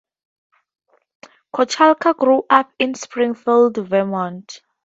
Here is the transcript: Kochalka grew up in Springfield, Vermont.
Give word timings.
Kochalka 1.53 2.15
grew 2.17 2.43
up 2.49 2.71
in 2.79 2.95
Springfield, 2.95 3.77
Vermont. 3.77 4.59